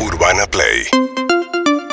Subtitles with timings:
[0.00, 0.86] Urbana Play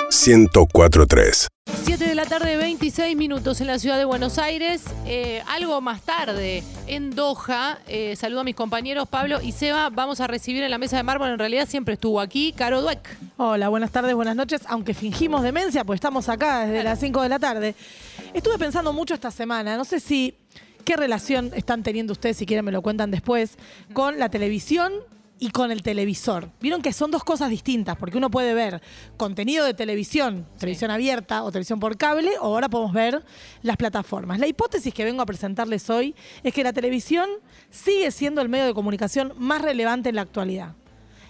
[0.10, 1.48] 1043.
[1.84, 4.84] 7 de la tarde, 26 minutos en la ciudad de Buenos Aires.
[5.06, 9.90] Eh, algo más tarde, en Doha, eh, saludo a mis compañeros Pablo y Seba.
[9.90, 13.18] Vamos a recibir en la mesa de mármol, en realidad siempre estuvo aquí, Caro Dueck.
[13.36, 14.62] Hola, buenas tardes, buenas noches.
[14.68, 17.76] Aunque fingimos demencia, pues estamos acá desde las 5 de la tarde.
[18.34, 20.34] Estuve pensando mucho esta semana, no sé si
[20.86, 23.58] qué relación están teniendo ustedes, si quieren me lo cuentan después,
[23.92, 24.94] con la televisión
[25.40, 26.50] y con el televisor.
[26.60, 28.82] Vieron que son dos cosas distintas, porque uno puede ver
[29.18, 33.24] contenido de televisión, televisión abierta o televisión por cable, o ahora podemos ver
[33.62, 34.40] las plataformas.
[34.40, 37.30] La hipótesis que vengo a presentarles hoy es que la televisión
[37.70, 40.76] sigue siendo el medio de comunicación más relevante en la actualidad.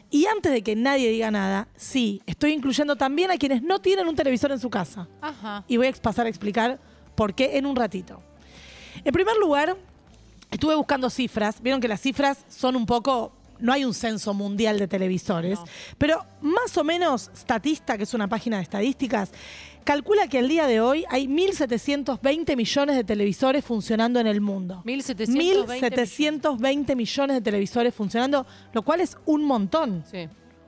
[0.09, 4.07] Y antes de que nadie diga nada, sí, estoy incluyendo también a quienes no tienen
[4.07, 5.07] un televisor en su casa.
[5.19, 5.65] Ajá.
[5.67, 6.79] Y voy a pasar a explicar
[7.15, 8.21] por qué en un ratito.
[9.03, 9.75] En primer lugar,
[10.49, 11.61] estuve buscando cifras.
[11.61, 13.33] Vieron que las cifras son un poco.
[13.59, 15.65] No hay un censo mundial de televisores, No.
[15.97, 19.31] pero más o menos Statista, que es una página de estadísticas,
[19.83, 24.81] calcula que al día de hoy hay 1.720 millones de televisores funcionando en el mundo.
[24.85, 25.65] 1.720
[26.41, 30.27] 1.720 millones de televisores funcionando, lo cual es un montón Sí.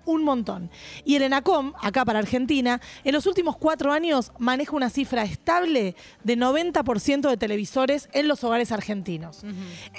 [0.10, 0.70] Un montón.
[1.06, 5.96] Y el ENACOM, acá para Argentina, en los últimos cuatro años maneja una cifra estable
[6.24, 9.42] de 90% de televisores en los hogares argentinos.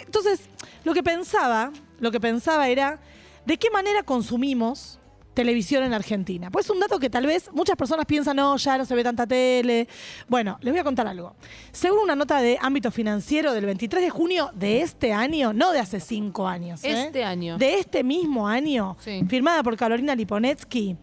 [0.05, 0.42] Entonces,
[0.84, 3.00] lo que pensaba, lo que pensaba era,
[3.47, 5.00] ¿de qué manera consumimos
[5.41, 6.50] televisión en Argentina?
[6.50, 9.02] Pues es un dato que tal vez muchas personas piensan, no, ya no se ve
[9.02, 9.88] tanta tele.
[10.28, 11.34] Bueno, les voy a contar algo.
[11.72, 15.78] Según una nota de ámbito financiero del 23 de junio de este año, no de
[15.78, 16.84] hace cinco años.
[16.84, 17.05] ¿eh?
[17.06, 17.56] Este año.
[17.56, 19.22] De este mismo año, Sí.
[19.28, 20.97] firmada por Carolina Liponetsky,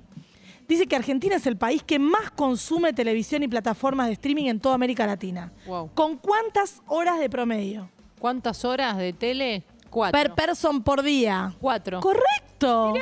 [0.68, 4.60] dice que Argentina es el país que más consume televisión y plataformas de streaming en
[4.60, 5.52] toda América Latina.
[5.66, 5.90] Wow.
[5.96, 7.90] ¿Con cuántas horas de promedio?
[8.20, 9.64] ¿Cuántas horas de tele?
[9.90, 10.20] Cuatro.
[10.20, 11.54] Per person por día.
[11.60, 12.02] Cuatro.
[12.02, 12.94] Correcto.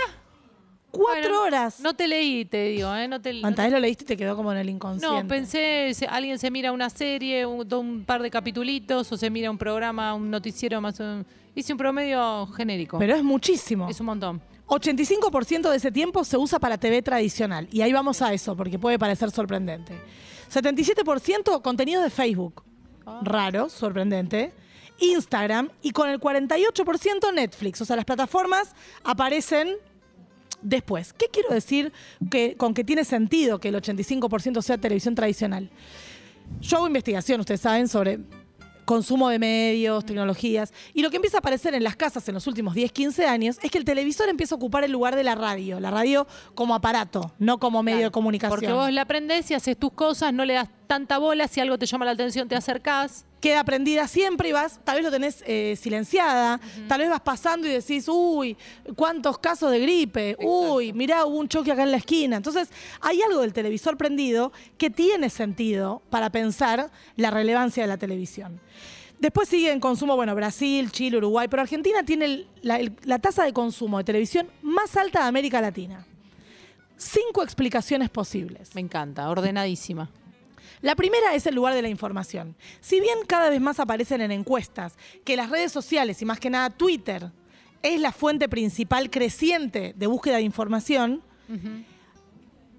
[0.95, 1.79] Cuatro Bueno, horas.
[1.79, 3.07] No te leí, te digo, ¿eh?
[3.07, 5.21] No te no ¿Cuántas veces lo leíste y te quedó como en el inconsciente?
[5.23, 9.29] No, pensé, se- alguien se mira una serie, un, un par de capitulitos, o se
[9.29, 10.99] mira un programa, un noticiero más.
[10.99, 11.23] um,
[11.55, 12.97] hice un promedio genérico.
[12.99, 13.89] Pero es muchísimo.
[13.89, 14.41] es un montón.
[14.67, 17.67] 85% de ese tiempo se usa para TV tradicional.
[17.71, 19.93] Y ahí vamos a eso, porque puede parecer sorprendente.
[20.51, 22.63] 77% contenido de Facebook.
[23.05, 23.19] Ah.
[23.23, 24.53] Raro, sorprendente.
[24.99, 27.81] Instagram y con el 48% Netflix.
[27.81, 28.73] O sea, las plataformas
[29.03, 29.75] aparecen
[30.65, 31.13] después.
[31.13, 31.93] ¿Qué quiero decir
[32.29, 35.69] que, con que tiene sentido que el 85% sea televisión tradicional?
[36.61, 38.19] Yo hago investigación, ustedes saben, sobre
[38.85, 40.71] consumo de medios, tecnologías.
[40.93, 43.57] Y lo que empieza a aparecer en las casas en los últimos 10, 15 años
[43.61, 45.79] es que el televisor empieza a ocupar el lugar de la radio.
[45.79, 48.59] La radio como aparato, no como medio Claro, de comunicación.
[48.59, 51.77] Porque vos la aprendés y haces tus cosas, no le das tanta bola, si algo
[51.77, 53.25] te llama la atención te acercás.
[53.41, 57.67] queda prendida siempre y vas, tal vez lo tenés eh, silenciada, tal vez vas pasando
[57.67, 58.57] y decís, uy,
[58.95, 62.37] cuántos casos de gripe, uy, mirá, hubo un choque acá en la esquina.
[62.37, 62.69] Entonces,
[63.01, 68.59] hay algo del televisor prendido que tiene sentido para pensar la relevancia de la televisión.
[69.19, 73.19] Después sigue en consumo, bueno, Brasil, Chile, Uruguay, pero Argentina tiene el- la, el- la
[73.19, 76.03] tasa de consumo de televisión más alta de América Latina.
[76.97, 78.73] Cinco explicaciones posibles.
[78.73, 80.09] Me encanta, ordenadísima.
[80.81, 82.55] La primera es el lugar de la información.
[82.81, 86.49] Si bien cada vez más aparecen en encuestas que las redes sociales y más que
[86.49, 87.31] nada Twitter
[87.81, 91.21] es la fuente principal creciente de búsqueda de información,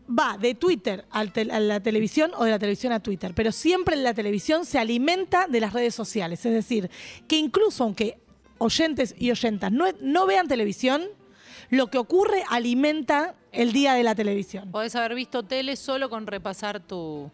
[0.09, 4.15] va de Twitter a la televisión o de la televisión a Twitter, pero siempre la
[4.15, 6.45] televisión se alimenta de las redes sociales.
[6.45, 6.91] Es decir,
[7.29, 8.19] que incluso aunque
[8.59, 11.05] oyentes y oyentas no, no vean televisión,
[11.71, 14.71] lo que ocurre alimenta el día de la televisión.
[14.71, 17.31] Podés haber visto tele solo con repasar tu.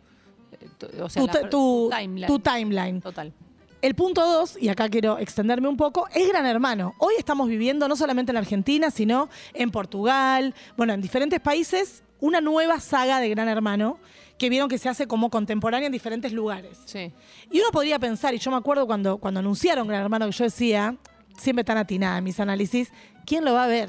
[0.79, 2.27] Tu- o sea, Tu, la- te- tu- timeline.
[2.27, 3.01] tu timeline.
[3.01, 3.33] Total.
[3.81, 6.95] El punto dos, y acá quiero extenderme un poco, es Gran Hermano.
[6.99, 12.41] Hoy estamos viviendo no solamente en Argentina, sino en Portugal, bueno, en diferentes países, una
[12.41, 13.99] nueva saga de Gran Hermano
[14.39, 16.79] que vieron que se hace como contemporánea en diferentes lugares.
[16.85, 17.13] Sí.
[17.51, 20.45] Y uno podría pensar, y yo me acuerdo cuando, cuando anunciaron Gran Hermano, que yo
[20.45, 20.97] decía,
[21.37, 22.93] siempre tan atinada en mis análisis,
[23.27, 23.89] ¿quién lo va a ver?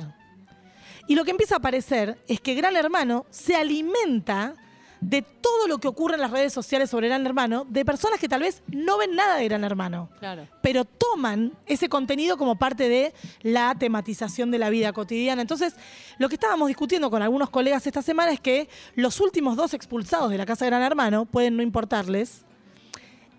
[1.08, 4.56] Y lo que empieza a aparecer es que Gran Hermano se alimenta
[5.04, 8.28] de todo lo que ocurre en las redes sociales sobre Gran Hermano, de personas que
[8.30, 10.48] tal vez no ven nada de Gran Hermano, Claro.
[10.62, 15.42] pero toman ese contenido como parte de la tematización de la vida cotidiana.
[15.42, 15.76] Entonces,
[16.18, 20.30] lo que estábamos discutiendo con algunos colegas esta semana es que los últimos dos expulsados
[20.32, 22.46] de la Casa de Gran Hermano pueden no importarles.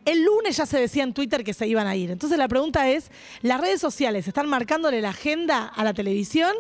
[0.05, 2.11] El lunes ya se decía en Twitter que se iban a ir.
[2.11, 6.52] Entonces la pregunta es, ¿las redes sociales están marcándole la agenda a la televisión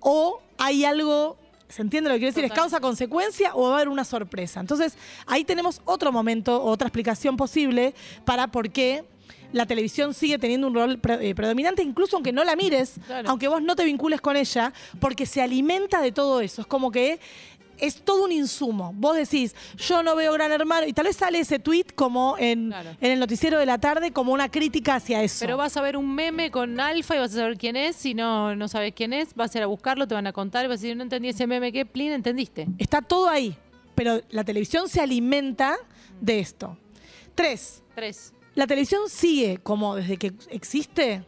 [0.00, 1.36] o hay algo,
[1.70, 2.44] ¿se entiende lo que quiero decir?
[2.44, 4.60] ¿Es causa-consecuencia o va a haber una sorpresa?
[4.60, 4.96] Entonces
[5.26, 7.94] ahí tenemos otro momento, otra explicación posible
[8.24, 9.04] para por qué
[9.52, 13.30] la televisión sigue teniendo un rol pre- eh, predominante, incluso aunque no la mires, Claro.
[13.30, 16.60] aunque vos no te vincules con ella, porque se alimenta de todo eso.
[16.60, 17.18] Es como que
[17.80, 18.92] es todo un insumo.
[18.94, 22.68] Vos decís, yo no veo Gran Hermano, y tal vez sale ese tweet como en,
[22.68, 22.90] Claro.
[23.00, 25.38] en el noticiero de la tarde, como una crítica hacia eso.
[25.40, 27.96] Pero vas a ver un meme con Alfa y vas a saber quién es.
[27.96, 30.64] Si no, no sabes quién es, vas a ir a buscarlo, te van a contar
[30.64, 31.84] y vas a decir, no entendí ese meme, ¿qué?
[31.86, 32.66] Plin, ¿entendiste?
[32.78, 33.56] Está todo ahí,
[33.94, 35.76] pero la televisión se alimenta
[36.20, 36.76] de esto.
[37.34, 38.32] Tres, Tres.
[38.54, 41.24] la televisión sigue, como desde que existe,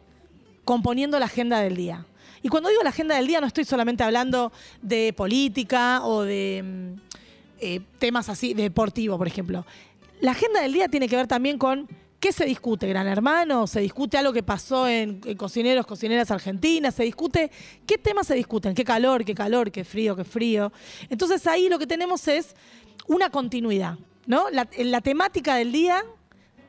[0.65, 2.05] componiendo la agenda del día.
[2.43, 4.51] Y cuando digo la agenda del día no estoy solamente hablando
[4.81, 7.01] de política o de mm,
[7.59, 9.65] eh, temas así, deportivo, por ejemplo.
[10.19, 11.87] La agenda del día tiene que ver también con
[12.19, 17.03] qué se discute, Gran Hermano, se discute algo que pasó en, cocineros, cocineras argentinas, se
[17.03, 17.49] discute
[17.85, 20.71] qué temas se discuten, qué calor, qué calor, qué frío, qué frío.
[21.09, 22.55] Entonces ahí lo que tenemos es
[23.07, 24.45] una continuidad, ¿no?
[24.49, 26.03] La temática del día,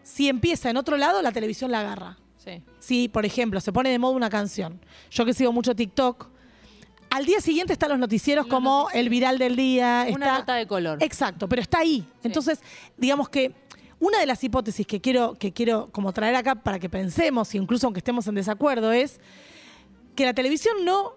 [0.03, 2.19] si empieza en otro lado, la televisión la agarra.
[2.45, 2.63] Sí.
[2.79, 4.79] Si, por ejemplo, se pone de moda una canción,
[5.11, 6.29] yo que sigo mucho TikTok,
[7.11, 9.01] al día siguiente están los noticieros Los como noticieros.
[9.05, 10.07] el viral del día.
[10.11, 10.99] Una está- nota de color.
[11.03, 12.07] Exacto, pero está ahí.
[12.23, 12.61] Entonces,
[12.99, 13.55] digamos que
[14.01, 17.87] una de las hipótesis que quiero, que quiero como traer acá para que pensemos, incluso
[17.87, 19.21] aunque estemos en desacuerdo, es
[20.17, 21.13] que la televisión no,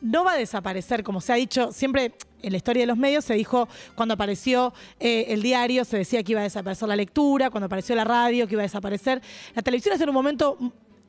[0.00, 2.12] no va a desaparecer, como se ha dicho siempre
[2.42, 6.22] en la historia de los medios, se dijo cuando apareció eh, el diario, se decía
[6.22, 9.22] que iba a desaparecer la lectura, cuando apareció la radio, que iba a desaparecer.
[9.54, 10.58] La televisión está en un momento,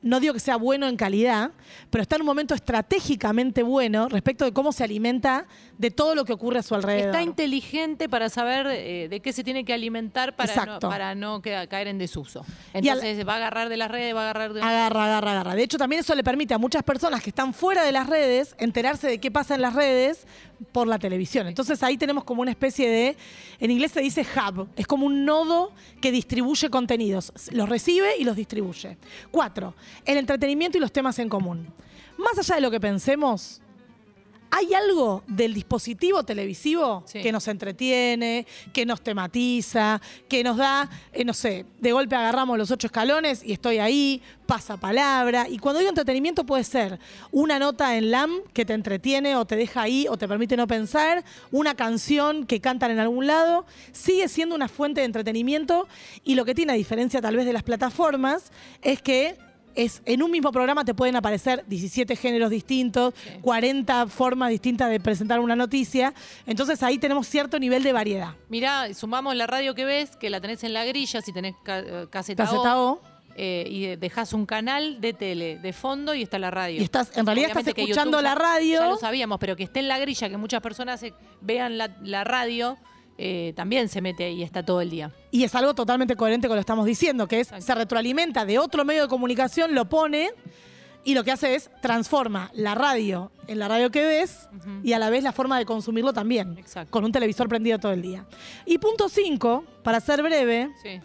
[0.04, 1.50] no digo que sea bueno en calidad,
[1.90, 5.46] pero está en un momento estratégicamente bueno respecto de cómo se alimenta
[5.78, 7.06] de todo lo que ocurre a su alrededor.
[7.06, 11.88] Está inteligente para saber eh, de qué se tiene que alimentar para no, para caer
[11.88, 12.40] en desuso.
[12.74, 14.60] Al- Entonces va a agarrar de las redes, va a agarrar de...
[14.62, 15.54] Agarra, agarra, agarra.
[15.54, 18.54] De hecho, también eso le permite a muchas personas que están fuera de las redes
[18.58, 20.26] enterarse de qué pasa en las redes
[20.70, 21.46] por la televisión.
[21.48, 23.16] Entonces ahí tenemos como una especie de,
[23.58, 28.24] en inglés se dice hub, es como un nodo que distribuye contenidos, los recibe y
[28.24, 28.96] los distribuye.
[29.30, 29.74] Cuatro,
[30.04, 31.72] el entretenimiento y los temas en común.
[32.16, 33.60] Más allá de lo que pensemos,
[34.56, 37.20] ¿Hay algo del dispositivo televisivo Sí.
[37.20, 42.56] que nos entretiene, que nos tematiza, que nos da, eh, no sé, de golpe agarramos
[42.56, 45.48] los ocho escalones y estoy ahí, pasa palabra?
[45.48, 47.00] Y cuando digo entretenimiento puede ser
[47.32, 50.68] una nota en LAM que te entretiene o te deja ahí o te permite no
[50.68, 55.88] pensar, una canción que cantan en algún lado, sigue siendo una fuente de entretenimiento
[56.22, 58.52] y lo que tiene a diferencia tal vez de las plataformas
[58.82, 59.36] es que
[59.74, 65.00] es en un mismo programa te pueden aparecer 17 géneros distintos, 40 formas distintas de
[65.00, 66.14] presentar una noticia.
[66.46, 68.34] Entonces ahí tenemos cierto nivel de variedad.
[68.48, 71.80] Mirá, sumamos la radio que ves, que la tenés en la grilla, si tenés ca-
[71.80, 73.02] eh, caseta, Caseta O, O.
[73.36, 76.80] eh, y dejas un canal de tele de fondo y está la radio.
[76.80, 78.78] Y estás, en realidad Obviamente estás escuchando YouTube la radio.
[78.80, 81.96] Ya lo sabíamos, pero que esté en la grilla, que muchas personas eh, vean la,
[82.02, 82.76] la radio,
[83.18, 85.12] eh, también se mete y está todo el día.
[85.30, 87.64] Y es algo totalmente coherente con lo que estamos diciendo, que es Exacto.
[87.66, 90.30] se retroalimenta de otro medio de comunicación, lo pone
[91.04, 94.48] y lo que hace es transforma la radio en la radio que ves
[94.82, 96.90] y a la vez la forma de consumirlo también, Exacto.
[96.90, 98.26] con un televisor prendido todo el día.
[98.64, 101.00] Y punto 5, para ser breve, Sí.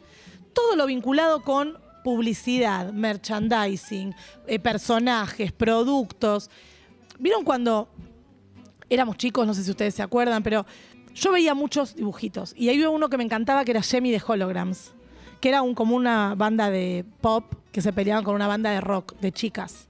[0.54, 4.16] todo lo vinculado con publicidad, merchandising,
[4.48, 6.50] eh, personajes, productos.
[7.20, 7.90] ¿Vieron cuando
[8.90, 9.46] éramos chicos?
[9.46, 10.66] No sé si ustedes se acuerdan, pero
[11.19, 12.54] yo veía muchos dibujitos.
[12.57, 14.94] Y ahí había uno que me encantaba que era Jemmy de Holograms,
[15.39, 18.81] que era un, como una banda de pop que se peleaban con una banda de
[18.81, 19.88] rock de chicas.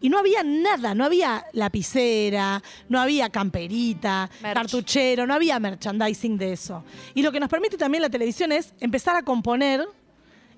[0.00, 4.54] Y no había nada, no había lapicera, no había camperita, Merch.
[4.54, 6.84] cartuchero, no había merchandising de eso.
[7.14, 9.86] Y lo que nos permite también la televisión es empezar a componer,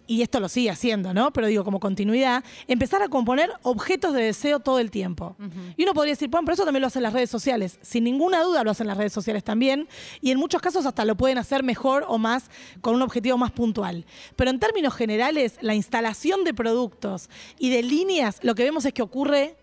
[0.09, 1.33] y esto lo sigue haciendo, ¿no?
[1.33, 5.37] Pero digo, como continuidad, empezar a componer objetos de deseo todo el tiempo.
[5.77, 7.79] Y uno podría decir, bueno, pero eso también lo hacen las redes sociales.
[7.83, 9.87] Sin ninguna duda lo hacen las redes sociales también.
[10.23, 12.51] Y en muchos casos hasta lo pueden hacer mejor o más
[12.81, 14.07] con un objetivo más puntual.
[14.35, 18.95] Pero en términos generales, la instalación de productos y de líneas, lo que vemos es
[18.95, 19.57] que ocurre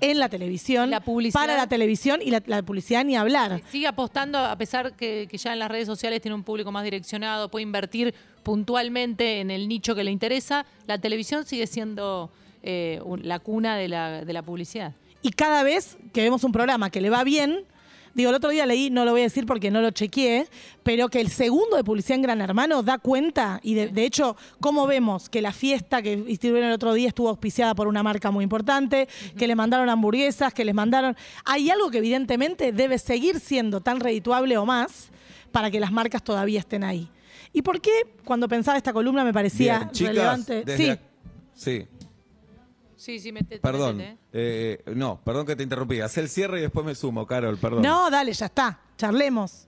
[0.00, 1.40] en la televisión, La publicidad.
[1.40, 3.60] para la televisión y la, la publicidad ni hablar.
[3.70, 6.84] Sigue apostando, a pesar que, que ya en las redes sociales tiene un público más
[6.84, 12.30] direccionado, puede invertir puntualmente en el nicho que le interesa, la televisión sigue siendo
[12.62, 14.94] eh, la cuna de la, de la publicidad.
[15.22, 17.64] Y cada vez que vemos un programa que le va bien,
[18.18, 20.46] digo, el otro día leí, no lo voy a decir porque no lo chequeé,
[20.82, 24.36] pero que el segundo de publicidad en Gran Hermano da cuenta, y de, de hecho,
[24.60, 28.30] cómo vemos que la fiesta que distribuyeron el otro día estuvo auspiciada por una marca
[28.30, 31.16] muy importante, que le mandaron hamburguesas, que les mandaron...
[31.44, 35.10] Hay algo que evidentemente debe seguir siendo tan redituable o más
[35.52, 37.08] para que las marcas todavía estén ahí.
[37.52, 37.92] ¿Y por qué
[38.24, 40.64] cuando pensaba esta columna me parecía Bien, chicas, relevante?
[40.64, 40.98] desde Sí,
[41.54, 41.86] sí,
[42.98, 43.96] Sí, sí, metete, perdón.
[43.96, 44.82] metete, ¿eh?
[44.84, 46.00] Eh, no, perdón que te interrumpí.
[46.00, 47.82] Haz el cierre y después me sumo, Carol, perdón.
[47.82, 49.64] no, dale, ya está, charlemos.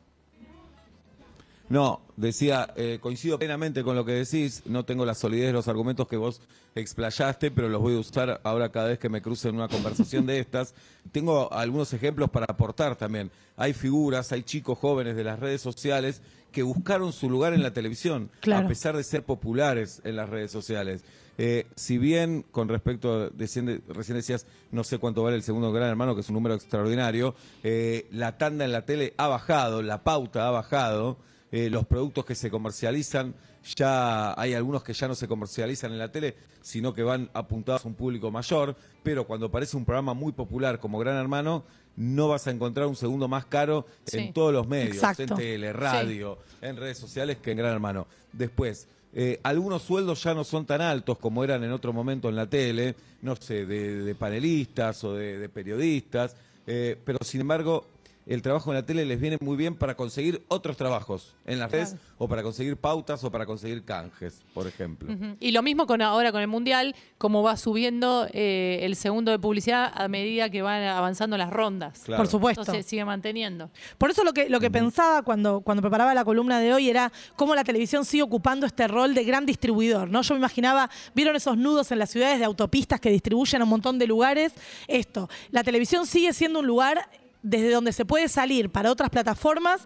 [1.68, 5.68] No, decía, eh, coincido plenamente con lo que decís, no tengo la solidez de los
[5.68, 6.40] argumentos que vos
[6.74, 10.26] explayaste, pero los voy a usar ahora cada vez que me cruce en una conversación
[10.26, 10.74] de estas.
[11.12, 13.30] Tengo algunos ejemplos para aportar también.
[13.56, 17.72] Hay figuras, hay chicos jóvenes de las redes sociales que buscaron su lugar en la
[17.72, 18.66] televisión, Claro.
[18.66, 21.04] a pesar de ser populares en las redes sociales.
[21.38, 25.72] Eh, si bien con respecto, a- recién, recién decías, no sé cuánto vale el segundo
[25.72, 29.82] Gran Hermano, que es un número extraordinario, eh, la tanda en la tele ha bajado,
[29.82, 31.16] la pauta ha bajado,
[31.52, 33.34] eh, los productos que se comercializan,
[33.76, 37.84] ya hay algunos que ya no se comercializan en la tele, sino que van apuntados
[37.84, 41.64] a un público mayor, pero cuando aparece un programa muy popular como Gran Hermano,
[41.96, 44.18] no vas a encontrar un segundo más caro Sí.
[44.18, 45.22] en todos los medios, Exacto.
[45.24, 48.06] en tele, radio, en redes sociales que en Gran Hermano.
[48.32, 52.36] Después, eh, algunos sueldos ya no son tan altos como eran en otro momento en
[52.36, 56.36] la tele, no sé, de, panelistas o de, de periodistas,
[56.66, 57.84] eh, pero sin embargo
[58.26, 61.70] el trabajo en la tele les viene muy bien para conseguir otros trabajos en las
[61.70, 65.14] redes o para conseguir pautas o para conseguir canjes, por ejemplo.
[65.40, 69.38] Y lo mismo con ahora con el Mundial, como va subiendo eh, el segundo de
[69.38, 72.02] publicidad a medida que van avanzando las rondas.
[72.04, 72.22] Claro.
[72.22, 72.60] Por supuesto.
[72.62, 73.70] Entonces se sigue manteniendo.
[73.98, 77.12] Por eso lo que, lo que pensaba cuando, cuando preparaba la columna de hoy era
[77.36, 80.22] cómo la televisión sigue ocupando este rol de gran distribuidor, ¿no?
[80.22, 83.70] Yo me imaginaba, ¿vieron esos nudos en las ciudades de autopistas que distribuyen a un
[83.70, 84.52] montón de lugares?
[84.86, 87.08] Esto, la televisión sigue siendo un lugar
[87.42, 89.82] desde donde se puede salir para otras plataformas,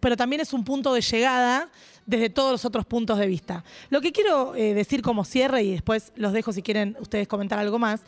[0.00, 1.70] pero también es un punto de llegada
[2.04, 3.64] desde todos los otros puntos de vista.
[3.90, 7.58] Lo que quiero eh, decir como cierre, y después los dejo si quieren ustedes comentar
[7.58, 8.02] algo más,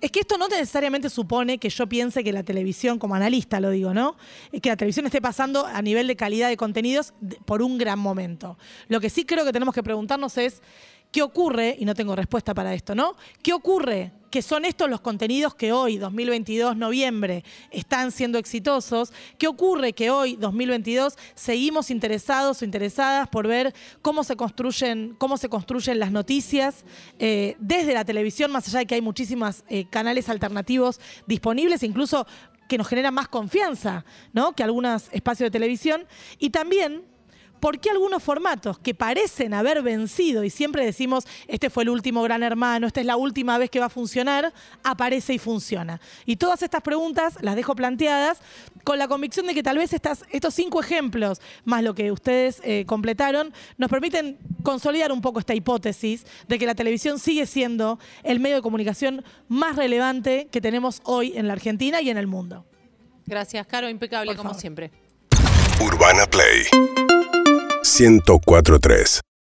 [0.00, 3.70] es que esto no necesariamente supone que yo piense que la televisión, como analista lo
[3.70, 4.16] digo, ¿no?
[4.52, 7.12] Eh, Que la televisión esté pasando a nivel de calidad de contenidos
[7.44, 8.56] por un gran momento.
[8.88, 10.62] Lo que sí creo que tenemos que preguntarnos es,
[11.10, 11.76] ¿qué ocurre?
[11.78, 13.16] Y no tengo respuesta para esto, ¿no?
[13.42, 14.12] ¿Qué ocurre?
[14.30, 19.12] Que son estos los contenidos que hoy, 2022, noviembre, están siendo exitosos.
[19.38, 25.36] ¿Qué ocurre que hoy, 2022, seguimos interesados o interesadas por ver cómo se construyen, cómo
[25.36, 26.84] se construyen las noticias
[27.18, 32.26] eh, desde la televisión, más allá de que hay muchísimos canales alternativos disponibles, incluso
[32.68, 34.52] que nos generan más confianza, ¿no?
[34.52, 36.06] Que algunos espacios de televisión.
[36.38, 37.02] Y también
[37.60, 42.22] ¿Por qué algunos formatos que parecen haber vencido y siempre decimos, este fue el último
[42.22, 44.52] gran hermano, esta es la última vez que va a funcionar,
[44.82, 46.00] aparece y funciona?
[46.24, 48.38] Y todas estas preguntas las dejo planteadas
[48.82, 52.62] con la convicción de que tal vez estas, estos cinco ejemplos, más lo que ustedes
[52.64, 57.98] eh, completaron, nos permiten consolidar un poco esta hipótesis de que la televisión sigue siendo
[58.22, 62.26] el medio de comunicación más relevante que tenemos hoy en la Argentina y en el
[62.26, 62.64] mundo.
[63.26, 64.60] Gracias, Caro, impecable Por como favor.
[64.60, 64.90] siempre.
[65.80, 66.64] Urbana Play
[67.90, 69.20] 1043